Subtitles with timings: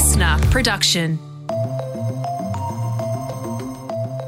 [0.00, 1.18] listener production.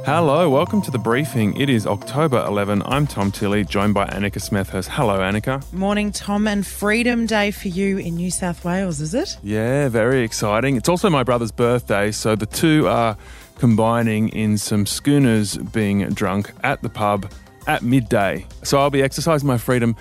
[0.05, 1.59] Hello, welcome to the briefing.
[1.59, 2.83] It is October 11.
[2.85, 4.89] I'm Tom Tilley, joined by Annika Smethurst.
[4.89, 5.73] Hello, Annika.
[5.73, 9.39] Morning, Tom, and Freedom Day for you in New South Wales, is it?
[9.43, 10.77] Yeah, very exciting.
[10.77, 13.17] It's also my brother's birthday, so the two are
[13.57, 17.33] combining in some schooners being drunk at the pub
[17.67, 18.45] at midday.
[18.63, 19.97] So I'll be exercising my freedom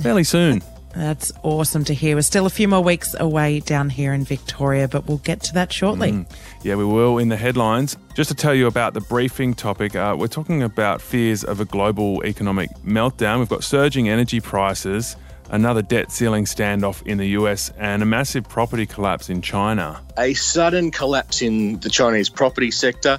[0.00, 0.62] fairly soon.
[0.94, 2.16] That's awesome to hear.
[2.16, 5.54] We're still a few more weeks away down here in Victoria, but we'll get to
[5.54, 6.12] that shortly.
[6.12, 6.30] Mm.
[6.62, 7.96] Yeah, we will in the headlines.
[8.14, 11.64] Just to tell you about the briefing topic, uh, we're talking about fears of a
[11.64, 13.38] global economic meltdown.
[13.38, 15.16] We've got surging energy prices,
[15.50, 20.00] another debt ceiling standoff in the US, and a massive property collapse in China.
[20.18, 23.18] A sudden collapse in the Chinese property sector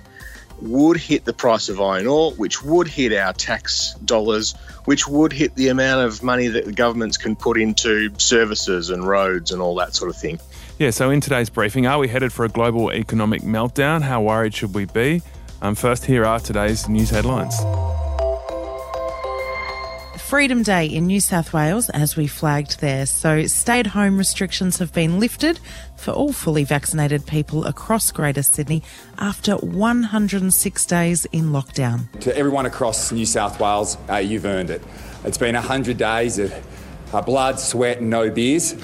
[0.62, 5.34] would hit the price of iron ore, which would hit our tax dollars, which would
[5.34, 9.62] hit the amount of money that the governments can put into services and roads and
[9.62, 10.40] all that sort of thing.
[10.80, 14.02] Yeah, so in today's briefing, are we headed for a global economic meltdown?
[14.02, 15.22] How worried should we be?
[15.62, 17.56] Um, first, here are today's news headlines.
[20.34, 23.06] Freedom Day in New South Wales, as we flagged there.
[23.06, 25.60] So, stay at home restrictions have been lifted
[25.96, 28.82] for all fully vaccinated people across Greater Sydney
[29.20, 32.10] after 106 days in lockdown.
[32.22, 34.82] To everyone across New South Wales, uh, you've earned it.
[35.24, 36.52] It's been 100 days of
[37.14, 38.76] uh, blood, sweat, no beers.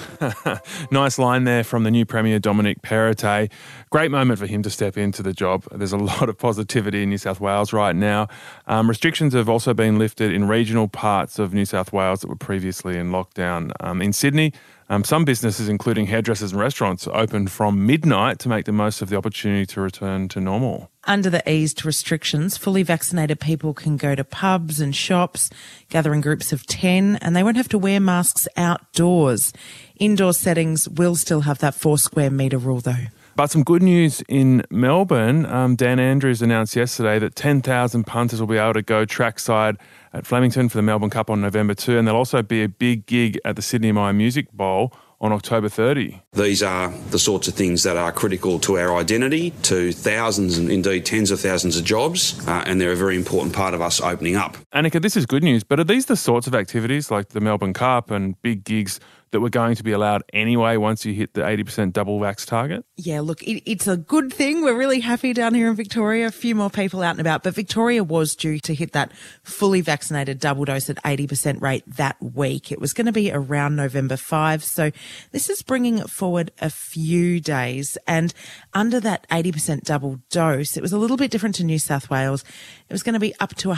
[0.91, 3.51] nice line there from the new Premier Dominic Perrottet.
[3.89, 5.65] Great moment for him to step into the job.
[5.71, 8.27] There's a lot of positivity in New South Wales right now.
[8.67, 12.35] Um, restrictions have also been lifted in regional parts of New South Wales that were
[12.35, 13.71] previously in lockdown.
[13.79, 14.53] Um, in Sydney,
[14.89, 19.09] um, some businesses, including hairdressers and restaurants, opened from midnight to make the most of
[19.09, 20.89] the opportunity to return to normal.
[21.03, 25.49] Under the eased restrictions, fully vaccinated people can go to pubs and shops,
[25.89, 29.53] gather in groups of 10, and they won't have to wear masks outdoors.
[29.97, 33.05] Indoor settings will still have that four square metre rule, though.
[33.35, 35.45] But some good news in Melbourne.
[35.45, 39.77] Um, Dan Andrews announced yesterday that 10,000 punters will be able to go trackside
[40.13, 43.05] at Flemington for the Melbourne Cup on November 2, and there'll also be a big
[43.05, 46.21] gig at the Sydney Myer Music Bowl on October 30.
[46.33, 50.71] These are the sorts of things that are critical to our identity, to thousands and
[50.71, 53.99] indeed tens of thousands of jobs, uh, and they're a very important part of us
[53.99, 54.57] opening up.
[54.73, 57.73] Annika, this is good news, but are these the sorts of activities like the Melbourne
[57.73, 58.99] Cup and big gigs
[59.31, 62.85] that were going to be allowed anyway once you hit the 80% double vax target?
[62.97, 64.61] Yeah, look, it, it's a good thing.
[64.61, 66.27] We're really happy down here in Victoria.
[66.27, 69.11] A few more people out and about, but Victoria was due to hit that
[69.43, 72.71] fully vaccinated double dose at 80% rate that week.
[72.71, 74.63] It was going to be around November 5.
[74.63, 74.91] So
[75.31, 77.97] this is bringing it forward a few days.
[78.07, 78.33] And
[78.73, 82.43] under that 80% double dose, it was a little bit different to New South Wales.
[82.89, 83.71] It was going to be up to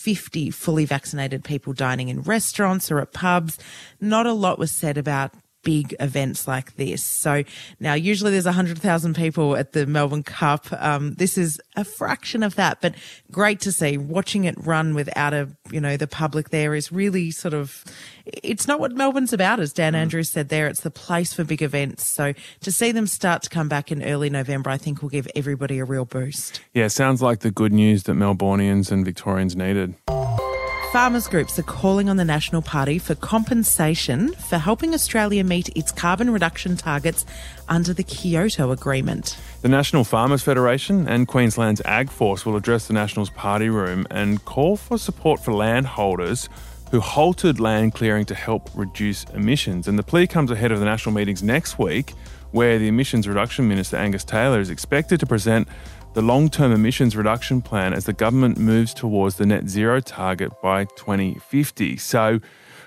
[0.00, 3.58] 150 fully vaccinated people dining in restaurants or at pubs.
[4.00, 7.02] Not a lot was said about big events like this.
[7.02, 7.44] So
[7.78, 10.66] now usually there's 100,000 people at the Melbourne Cup.
[10.72, 12.94] Um, this is a fraction of that, but
[13.30, 17.30] great to see watching it run without a, you know, the public there is really
[17.30, 17.84] sort of,
[18.24, 19.96] it's not what Melbourne's about, as Dan mm.
[19.96, 20.66] Andrews said there.
[20.66, 22.08] It's the place for big events.
[22.08, 25.28] So to see them start to come back in early November, I think will give
[25.34, 26.60] everybody a real boost.
[26.74, 29.94] Yeah, sounds like the good news that Melbournians and Victorians needed.
[30.92, 35.92] Farmers groups are calling on the National Party for compensation for helping Australia meet its
[35.92, 37.24] carbon reduction targets
[37.68, 39.38] under the Kyoto Agreement.
[39.62, 44.44] The National Farmers Federation and Queensland's Ag Force will address the Nationals party room and
[44.44, 46.48] call for support for landholders
[46.90, 49.86] who halted land clearing to help reduce emissions.
[49.86, 52.14] And the plea comes ahead of the national meetings next week,
[52.50, 55.68] where the Emissions Reduction Minister Angus Taylor is expected to present
[56.12, 60.52] the long term emissions reduction plan as the government moves towards the net zero target
[60.62, 61.96] by 2050.
[61.96, 62.40] So,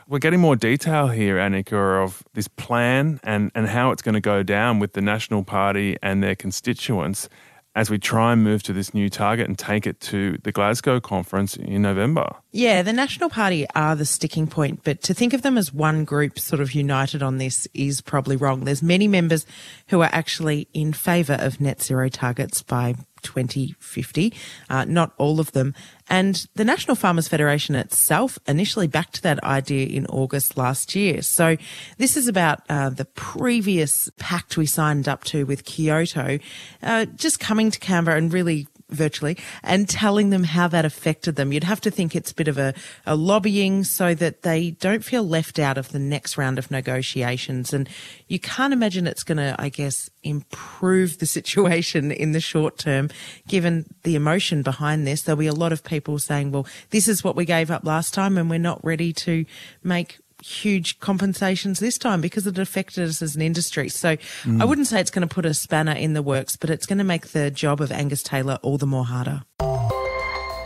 [0.10, 4.22] we're getting more detail here, Annika, of this plan and, and how it's going to
[4.22, 7.30] go down with the National Party and their constituents
[7.76, 11.00] as we try and move to this new target and take it to the Glasgow
[11.00, 12.36] conference in November.
[12.52, 16.04] Yeah, the National Party are the sticking point, but to think of them as one
[16.04, 18.66] group sort of united on this is probably wrong.
[18.66, 19.46] There's many members
[19.88, 24.34] who are actually in favour of net zero targets by 2050,
[24.70, 25.74] uh, not all of them.
[26.10, 31.22] And the National Farmers Federation itself initially backed that idea in August last year.
[31.22, 31.58] So
[31.98, 36.40] this is about uh, the previous pact we signed up to with Kyoto,
[36.82, 41.52] uh, just coming to Canberra and really virtually and telling them how that affected them.
[41.52, 42.74] You'd have to think it's a bit of a,
[43.06, 47.74] a lobbying so that they don't feel left out of the next round of negotiations.
[47.74, 47.90] And
[48.28, 53.10] you can't imagine it's going to, I guess, improve the situation in the short term,
[53.48, 55.22] given the emotion behind this.
[55.22, 58.14] There'll be a lot of people saying, well, this is what we gave up last
[58.14, 59.46] time and we're not ready to
[59.84, 63.90] make huge compensations this time because it affected us as an industry.
[63.90, 64.62] So mm.
[64.62, 66.98] I wouldn't say it's going to put a spanner in the works, but it's going
[66.98, 69.44] to make the job of Angus Taylor all the more harder.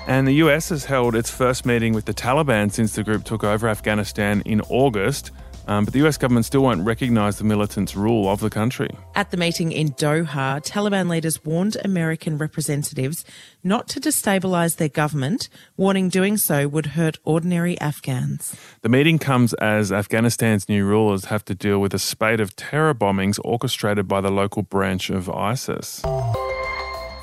[0.07, 3.43] And the US has held its first meeting with the Taliban since the group took
[3.43, 5.31] over Afghanistan in August.
[5.67, 8.89] Um, but the US government still won't recognise the militants' rule of the country.
[9.15, 13.25] At the meeting in Doha, Taliban leaders warned American representatives
[13.63, 18.55] not to destabilise their government, warning doing so would hurt ordinary Afghans.
[18.81, 22.93] The meeting comes as Afghanistan's new rulers have to deal with a spate of terror
[22.93, 26.01] bombings orchestrated by the local branch of ISIS.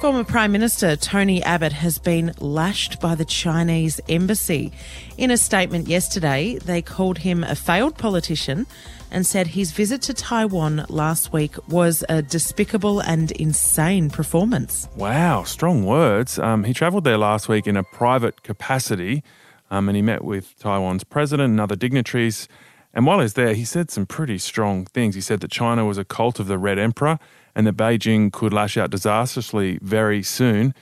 [0.05, 4.71] Former Prime Minister Tony Abbott has been lashed by the Chinese embassy.
[5.17, 8.67] In a statement yesterday, they called him a failed politician
[9.11, 14.91] and said his visit to Taiwan last week was a despicable and insane performance.
[14.95, 16.39] Wow, strong words.
[16.39, 19.23] Um, he travelled there last week in a private capacity
[19.71, 22.47] um, and he met with Taiwan's president and other dignitaries.
[22.94, 25.17] And while he was there, he said some pretty strong things.
[25.17, 27.19] He said that China was a cult of the Red Emperor
[27.55, 30.75] and that Beijing could lash out disastrously very soon,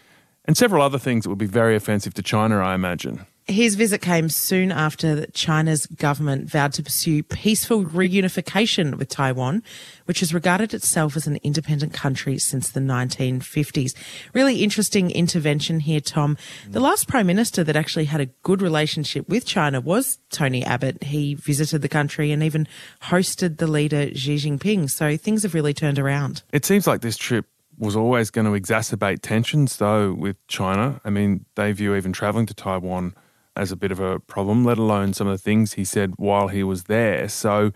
[0.45, 3.27] and several other things that would be very offensive to China, I imagine.
[3.49, 9.65] His visit came soon after China's government vowed to pursue peaceful reunification with Taiwan,
[10.05, 13.95] which has regarded itself as an independent country since the 1950s.
[14.33, 16.37] Really interesting intervention here, Tom.
[16.69, 21.03] The last prime minister that actually had a good relationship with China was Tony Abbott.
[21.03, 22.69] He visited the country and even
[23.03, 24.89] hosted the leader Xi Jinping.
[24.89, 26.43] So things have really turned around.
[26.53, 27.47] It seems like this trip
[27.77, 31.01] was always going to exacerbate tensions, though, with China.
[31.05, 33.15] I mean, they view even traveling to Taiwan
[33.57, 36.49] as a bit of a problem, let alone some of the things he said while
[36.49, 37.29] he was there.
[37.29, 37.73] So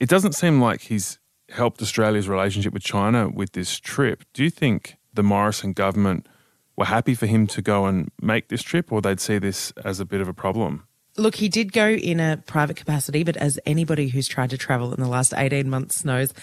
[0.00, 1.18] it doesn't seem like he's
[1.50, 4.24] helped Australia's relationship with China with this trip.
[4.32, 6.26] Do you think the Morrison government
[6.76, 10.00] were happy for him to go and make this trip, or they'd see this as
[10.00, 10.84] a bit of a problem?
[11.16, 14.92] Look, he did go in a private capacity, but as anybody who's tried to travel
[14.92, 16.34] in the last 18 months knows,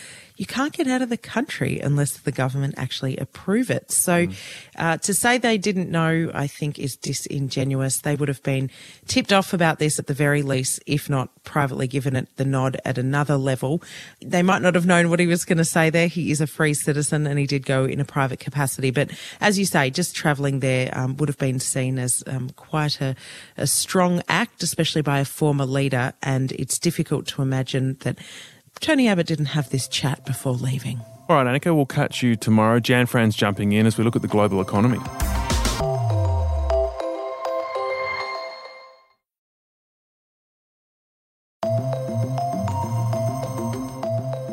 [0.42, 3.92] you can't get out of the country unless the government actually approve it.
[3.92, 4.36] So mm.
[4.76, 8.00] uh, to say they didn't know, I think is disingenuous.
[8.00, 8.72] They would have been
[9.06, 12.82] tipped off about this at the very least, if not privately given it the nod
[12.86, 13.84] at another level.
[14.20, 16.08] They might not have known what he was going to say there.
[16.08, 18.90] He is a free citizen and he did go in a private capacity.
[18.90, 19.12] But
[19.42, 23.16] as you say, just travelling there um, would have been seen as um, quite a,
[23.58, 26.14] a strong act, especially by a former leader.
[26.24, 28.18] And it's difficult to imagine that
[28.82, 31.00] Tony Abbott didn't have this chat before leaving.
[31.30, 32.80] All right, Annika, we'll catch you tomorrow.
[32.80, 34.98] Jan Fran's jumping in as we look at the global economy.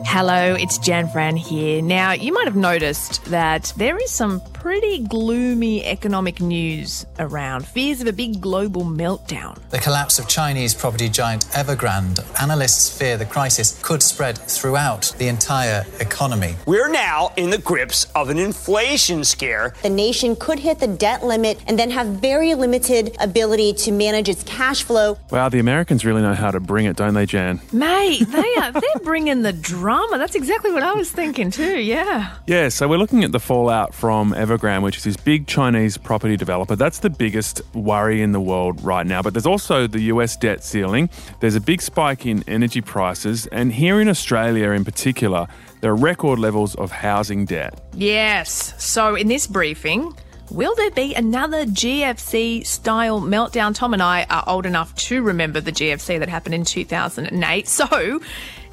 [0.05, 1.81] Hello, it's Jan Fran here.
[1.81, 7.67] Now, you might have noticed that there is some pretty gloomy economic news around.
[7.67, 9.59] Fears of a big global meltdown.
[9.71, 12.21] The collapse of Chinese property giant Evergrande.
[12.43, 16.55] Analysts fear the crisis could spread throughout the entire economy.
[16.67, 19.73] We're now in the grips of an inflation scare.
[19.81, 24.29] The nation could hit the debt limit and then have very limited ability to manage
[24.29, 25.17] its cash flow.
[25.31, 27.63] Wow, the Americans really know how to bring it, don't they, Jan?
[27.73, 30.19] Mate, they are they're bringing the drama.
[30.19, 31.81] That's exactly what I was thinking too.
[31.81, 32.35] Yeah.
[32.47, 36.37] Yeah, so we're looking at the fallout from Evergrande Which is this big Chinese property
[36.37, 36.77] developer.
[36.77, 39.23] That's the biggest worry in the world right now.
[39.23, 41.11] But there's also the US debt ceiling.
[41.41, 43.47] There's a big spike in energy prices.
[43.49, 45.47] And here in Australia, in particular,
[45.81, 47.81] there are record levels of housing debt.
[47.95, 48.75] Yes.
[48.83, 50.15] So in this briefing,
[50.51, 53.75] Will there be another GFC style meltdown?
[53.75, 57.69] Tom and I are old enough to remember the GFC that happened in 2008.
[57.69, 58.21] So,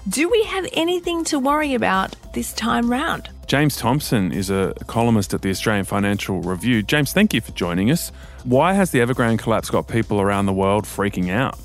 [0.08, 3.30] do we have anything to worry about this time round?
[3.48, 6.82] James Thompson is a columnist at the Australian Financial Review.
[6.82, 8.12] James, thank you for joining us.
[8.44, 11.58] Why has the Evergrande collapse got people around the world freaking out?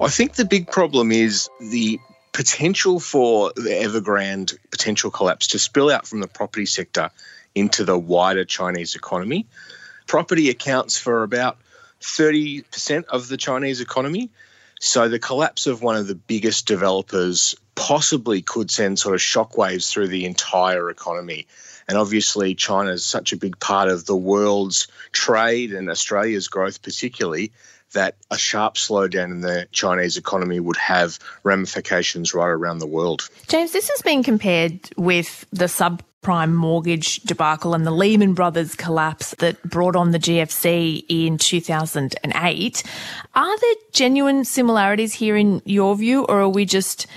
[0.00, 1.98] I think the big problem is the
[2.32, 7.10] potential for the Evergrande potential collapse to spill out from the property sector
[7.54, 9.46] into the wider Chinese economy.
[10.06, 11.58] Property accounts for about
[12.00, 14.30] 30% of the Chinese economy.
[14.80, 19.90] So the collapse of one of the biggest developers possibly could send sort of shockwaves
[19.90, 21.46] through the entire economy.
[21.88, 26.82] And obviously, China is such a big part of the world's trade and Australia's growth,
[26.82, 27.52] particularly,
[27.92, 33.28] that a sharp slowdown in the Chinese economy would have ramifications right around the world.
[33.48, 38.76] James, this has been compared with the sub prime mortgage debacle and the Lehman Brothers
[38.76, 42.82] collapse that brought on the GFC in 2008.
[43.34, 47.08] Are there genuine similarities here in your view, or are we just,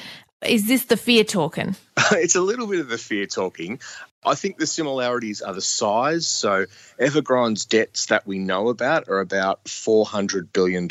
[0.42, 1.76] is this the fear talking?
[2.12, 3.80] it's a little bit of the fear talking.
[4.26, 6.28] I think the similarities are the size.
[6.28, 6.66] So
[7.00, 10.90] Evergrande's debts that we know about are about $400 billion.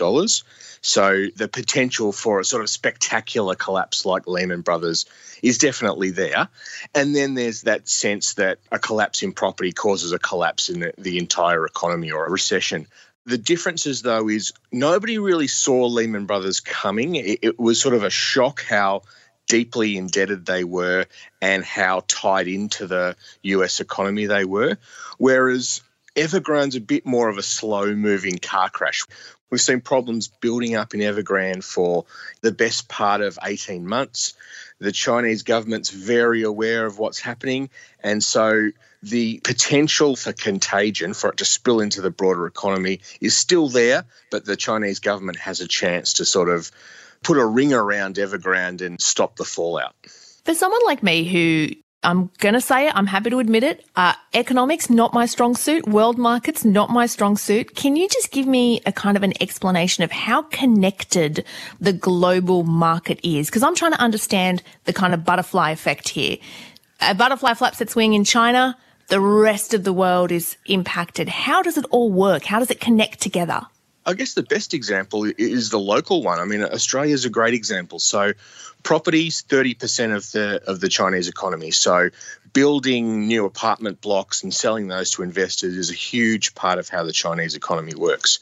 [0.80, 5.06] So the potential for a sort of spectacular collapse like Lehman Brothers
[5.42, 6.48] is definitely there.
[6.94, 10.94] And then there's that sense that a collapse in property causes a collapse in the,
[10.96, 12.86] the entire economy or a recession.
[13.26, 17.14] The differences, though, is nobody really saw Lehman Brothers coming.
[17.16, 19.02] It, it was sort of a shock how
[19.46, 21.06] deeply indebted they were
[21.40, 24.76] and how tied into the US economy they were.
[25.18, 25.82] Whereas
[26.16, 29.04] Evergrande's a bit more of a slow moving car crash.
[29.50, 32.06] We've seen problems building up in Evergrande for
[32.40, 34.34] the best part of 18 months.
[34.80, 37.70] The Chinese government's very aware of what's happening.
[38.02, 38.70] And so
[39.02, 44.04] the potential for contagion, for it to spill into the broader economy, is still there.
[44.30, 46.70] But the Chinese government has a chance to sort of
[47.24, 49.94] put a ring around Evergrande and stop the fallout.
[50.44, 53.84] For someone like me who I'm going to say it, I'm happy to admit it.
[53.96, 55.88] Uh, economics, not my strong suit.
[55.88, 57.74] World markets, not my strong suit.
[57.74, 61.44] Can you just give me a kind of an explanation of how connected
[61.80, 63.48] the global market is?
[63.48, 66.36] Because I'm trying to understand the kind of butterfly effect here.
[67.00, 68.76] A butterfly flaps its wing in China.
[69.08, 71.28] The rest of the world is impacted.
[71.28, 72.44] How does it all work?
[72.44, 73.62] How does it connect together?
[74.06, 76.38] I guess the best example is the local one.
[76.38, 77.98] I mean, Australia is a great example.
[77.98, 78.32] So,
[78.82, 81.70] properties, thirty percent of the of the Chinese economy.
[81.70, 82.10] So,
[82.52, 87.04] building new apartment blocks and selling those to investors is a huge part of how
[87.04, 88.40] the Chinese economy works.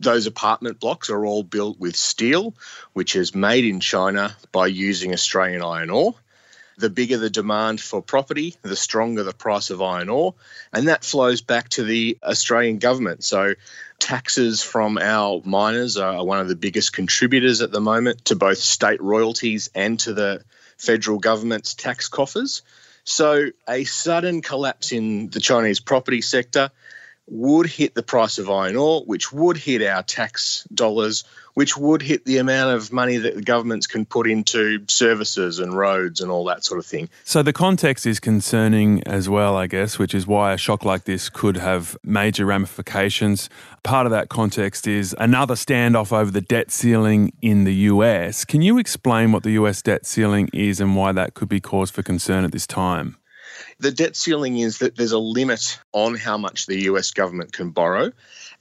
[0.00, 2.54] Those apartment blocks are all built with steel,
[2.92, 6.14] which is made in China by using Australian iron ore.
[6.78, 10.34] The bigger the demand for property, the stronger the price of iron ore.
[10.72, 13.24] And that flows back to the Australian government.
[13.24, 13.54] So
[13.98, 18.58] taxes from our miners are one of the biggest contributors at the moment to both
[18.58, 20.42] state royalties and to the
[20.76, 22.62] federal government's tax coffers.
[23.04, 26.70] So a sudden collapse in the Chinese property sector
[27.28, 32.02] would hit the price of iron ore, which would hit our tax dollars, which would
[32.02, 36.30] hit the amount of money that the governments can put into services and roads and
[36.30, 37.08] all that sort of thing.
[37.24, 41.04] So the context is concerning as well, I guess, which is why a shock like
[41.04, 43.48] this could have major ramifications.
[43.82, 48.44] Part of that context is another standoff over the debt ceiling in the US.
[48.44, 51.90] Can you explain what the US debt ceiling is and why that could be cause
[51.90, 53.16] for concern at this time?
[53.78, 57.70] The debt ceiling is that there's a limit on how much the US government can
[57.70, 58.10] borrow,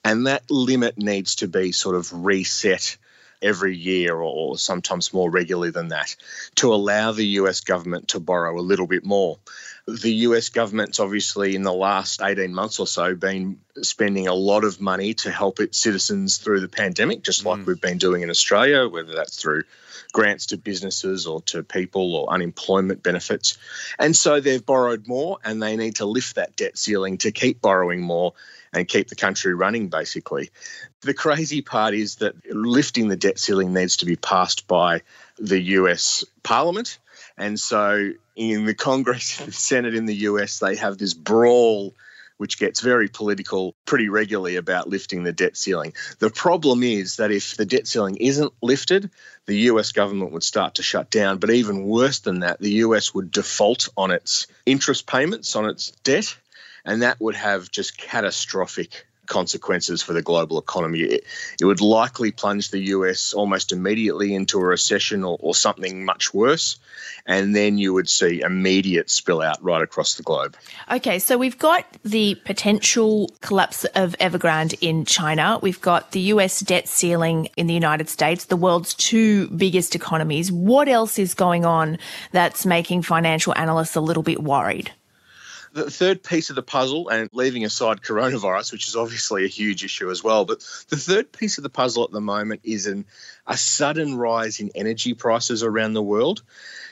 [0.03, 2.97] and that limit needs to be sort of reset
[3.41, 6.15] every year or sometimes more regularly than that
[6.55, 9.37] to allow the US government to borrow a little bit more.
[9.87, 14.63] The US government's obviously in the last 18 months or so been spending a lot
[14.63, 17.65] of money to help its citizens through the pandemic, just like mm.
[17.67, 19.63] we've been doing in Australia, whether that's through
[20.11, 23.57] grants to businesses or to people or unemployment benefits.
[23.99, 27.61] And so they've borrowed more and they need to lift that debt ceiling to keep
[27.61, 28.33] borrowing more
[28.73, 30.51] and keep the country running, basically.
[31.01, 35.01] The crazy part is that lifting the debt ceiling needs to be passed by
[35.37, 36.97] the US Parliament.
[37.37, 41.93] And so in the Congress and the Senate in the US, they have this brawl
[42.37, 45.93] which gets very political pretty regularly about lifting the debt ceiling.
[46.19, 49.09] The problem is that if the debt ceiling isn't lifted,
[49.45, 51.37] the US government would start to shut down.
[51.37, 55.91] But even worse than that, the US would default on its interest payments on its
[56.03, 56.35] debt,
[56.83, 61.01] and that would have just catastrophic consequences for the global economy.
[61.01, 61.23] It,
[61.59, 66.33] it, would likely plunge the US almost immediately into a recession or, or, something much
[66.33, 66.77] worse.
[67.25, 70.55] And then you would see immediate spill out right across the globe.
[70.91, 75.59] Okay, so we've got the potential collapse of Evergrande in China.
[75.61, 80.51] We've got the US debt ceiling in the United States, the world's two biggest economies.
[80.51, 81.97] What else is going on
[82.31, 84.91] that's making financial analysts a little bit worried?
[85.75, 89.83] The third piece of the puzzle, and leaving aside coronavirus, which is obviously a huge
[89.83, 93.05] issue as well, but the third piece of the puzzle at the moment is an,
[93.45, 96.43] a sudden rise in energy prices around the world.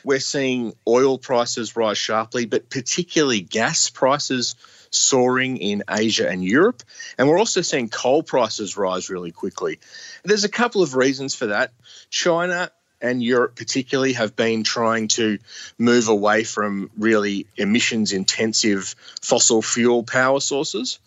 [0.04, 4.56] We're seeing oil prices rise sharply, but particularly gas prices
[4.90, 6.84] soaring in Asia and Europe.
[7.18, 9.80] And we're also seeing coal prices rise really quickly.
[10.26, 11.72] There's a couple of reasons for that.
[12.10, 12.70] China
[13.04, 15.38] and Europe particularly have been trying to
[15.78, 21.00] move away from really emissions intensive fossil fuel power sources.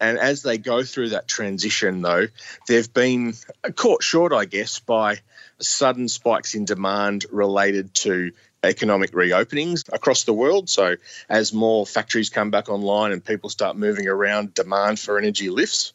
[0.00, 2.26] And as they go through that transition, though,
[2.66, 3.34] they've been
[3.76, 5.20] caught short, I guess, by
[5.60, 8.32] sudden spikes in demand related to
[8.64, 10.68] economic reopenings across the world.
[10.68, 10.96] So,
[11.28, 15.92] as more factories come back online and people start moving around, demand for energy lifts.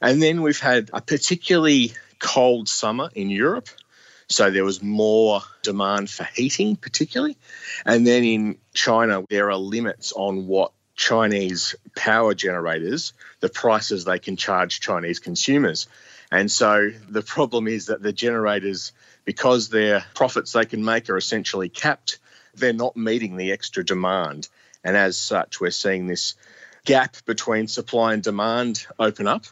[0.00, 3.68] And then we've had a particularly cold summer in Europe
[4.28, 7.36] so there was more demand for heating, particularly.
[7.84, 14.18] And then in China, there are limits on what Chinese power generators, the prices they
[14.18, 15.88] can charge Chinese consumers.
[16.30, 18.92] And so the problem is that the generators,
[19.24, 22.18] because their profits they can make are essentially capped,
[22.54, 24.48] they're not meeting the extra demand.
[24.84, 26.34] And as such, we're seeing this
[26.84, 29.44] gap between supply and demand open up.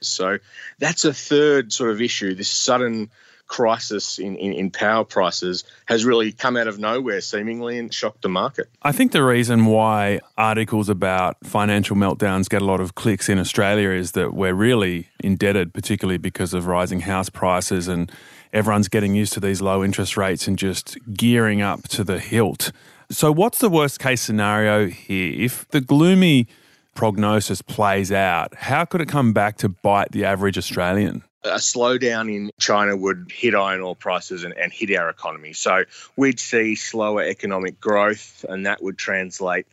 [0.00, 0.38] So
[0.78, 3.10] that's a third sort of issue this sudden
[3.46, 8.22] crisis in, in, in, power prices has really come out of nowhere, seemingly, and shocked
[8.22, 8.68] the market.
[8.82, 13.38] I think the reason why articles about financial meltdowns get a lot of clicks in
[13.38, 18.10] Australia is that we're really indebted, particularly because of rising house prices, and
[18.52, 22.72] everyone's getting used to these low interest rates and just gearing up to the hilt.
[23.10, 25.32] So, what's the worst case scenario here?
[25.44, 26.48] If the gloomy
[26.96, 31.22] prognosis plays out, how could it come back to bite the average Australian?
[31.46, 35.52] A slowdown in China would hit iron ore prices and, and hit our economy.
[35.52, 35.84] So
[36.16, 39.66] we'd see slower economic growth, and that would translate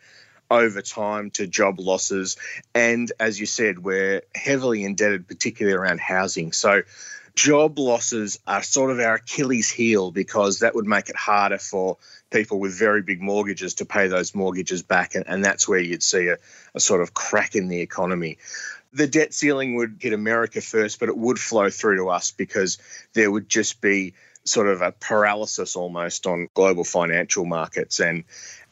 [0.50, 2.38] over time to job losses.
[2.76, 6.52] And as you said, we're heavily indebted, particularly around housing.
[6.52, 6.84] So
[7.36, 11.98] job losses are sort of our Achilles heel because that would make it harder for
[12.30, 15.16] people with very big mortgages to pay those mortgages back.
[15.16, 16.38] And, and that's where you'd see a,
[16.76, 18.38] a sort of crack in the economy
[18.94, 22.78] the debt ceiling would hit America first, but it would flow through to us because
[23.14, 24.14] there would just be
[24.46, 28.00] sort of a paralysis almost on global financial markets.
[28.00, 28.24] And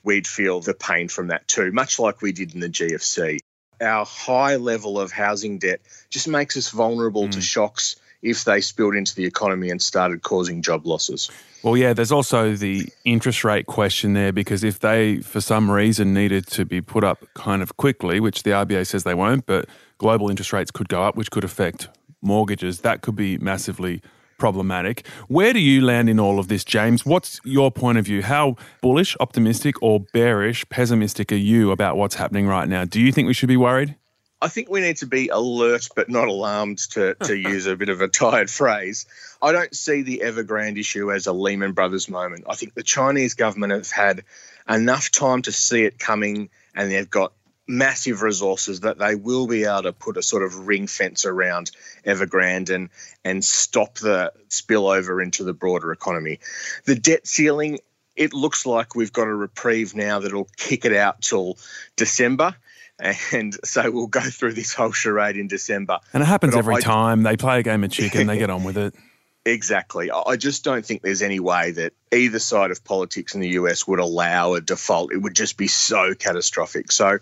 [0.03, 3.39] we'd feel the pain from that too, much like we did in the GFC.
[3.81, 7.31] Our high level of housing debt just makes us vulnerable mm.
[7.31, 11.31] to shocks if they spilled into the economy and started causing job losses.
[11.63, 16.13] Well, yeah, there's also the interest rate question there because if they, for some reason,
[16.13, 19.67] needed to be put up kind of quickly, which the RBA says they won't, but
[20.01, 21.87] global interest rates could go up, which could affect
[22.23, 22.79] mortgages.
[22.79, 24.01] That could be massively
[24.39, 25.05] problematic.
[25.27, 27.05] Where do you land in all of this, James?
[27.05, 28.23] What's your point of view?
[28.23, 32.83] How bullish, optimistic, or bearish, pessimistic are you about what's happening right now?
[32.83, 33.95] Do you think we should be worried?
[34.41, 37.89] I think we need to be alert but not alarmed, to, to use a bit
[37.89, 39.05] of a tired phrase.
[39.39, 42.45] I don't see the Evergrande issue as a Lehman Brothers moment.
[42.49, 44.23] I think the Chinese government have had
[44.67, 47.33] enough time to see it coming and they've got
[47.71, 51.71] massive resources that they will be able to put a sort of ring fence around
[52.05, 52.89] Evergrande and
[53.23, 56.39] and stop the spillover into the broader economy.
[56.85, 57.79] The debt ceiling,
[58.15, 61.57] it looks like we've got a reprieve now that'll kick it out till
[61.95, 62.55] December.
[62.99, 65.99] And so we'll go through this whole charade in December.
[66.13, 67.23] And it happens but every I, time.
[67.23, 68.93] They play a game of chicken, they get on with it.
[69.45, 70.11] Exactly.
[70.11, 73.87] I just don't think there's any way that either side of politics in the US
[73.87, 75.11] would allow a default.
[75.11, 76.91] It would just be so catastrophic.
[76.91, 77.17] So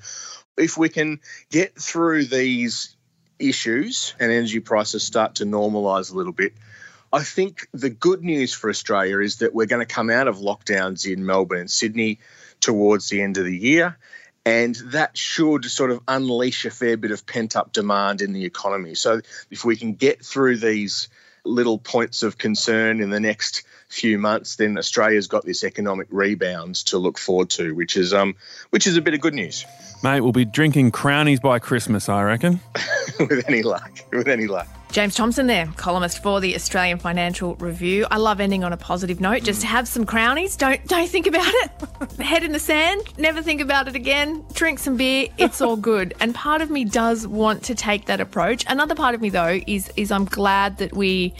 [0.58, 2.96] if we can get through these
[3.40, 6.54] issues and energy prices start to normalise a little bit,
[7.14, 10.38] I think the good news for Australia is that we're going to come out of
[10.38, 12.20] lockdowns in Melbourne and Sydney
[12.60, 13.98] towards the end of the year.
[14.46, 18.44] And that should sort of unleash a fair bit of pent up demand in the
[18.46, 18.96] economy.
[18.96, 21.08] So, if we can get through these
[21.44, 26.76] little points of concern in the next few months, then Australia's got this economic rebound
[26.76, 28.36] to look forward to, which is um,
[28.70, 29.66] which is a bit of good news.
[30.04, 32.62] Mate, we'll be drinking crownies by Christmas, I reckon.
[33.20, 33.92] with any luck.
[34.12, 34.68] With any luck.
[34.92, 38.08] James Thompson there, columnist for the Australian Financial Review.
[38.10, 39.44] I love ending on a positive note.
[39.44, 40.56] Just have some crownies.
[40.56, 42.12] Don't don't think about it.
[42.20, 43.04] Head in the sand.
[43.20, 44.44] Never think about it again.
[44.54, 45.28] Drink some beer.
[45.38, 46.16] It's all good.
[46.20, 48.66] And part of me does want to take that approach.
[48.68, 51.36] Another part of me though is is I'm glad that we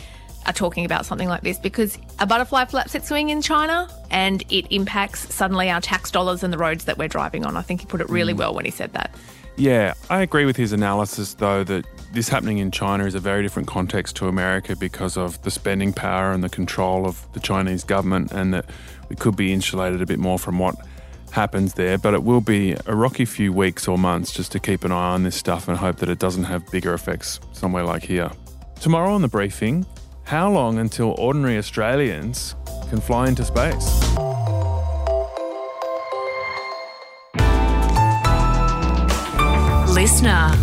[0.46, 4.44] are talking about something like this because a butterfly flaps its wing in China and
[4.52, 7.58] it impacts suddenly our tax dollars and the roads that we're driving on.
[7.58, 8.38] I think he put it really mm.
[8.38, 9.16] well when he said that.
[9.56, 13.44] Yeah, I agree with his analysis though that this happening in China is a very
[13.44, 17.84] different context to America because of the spending power and the control of the Chinese
[17.84, 18.66] government, and that
[19.10, 20.76] we could be insulated a bit more from what
[21.32, 21.98] happens there.
[21.98, 25.14] But it will be a rocky few weeks or months just to keep an eye
[25.14, 28.32] on this stuff and hope that it doesn't have bigger effects somewhere like here.
[28.82, 29.86] Tomorrow on the briefing,
[30.24, 32.56] how long until ordinary Australians
[32.90, 33.86] can fly into space?
[39.94, 40.56] Listener